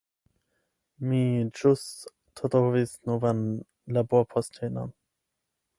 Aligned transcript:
Mi 1.09 1.19
ĵus 1.59 1.83
trovis 2.41 2.95
novan 3.11 3.45
laborpostenon. 3.99 4.97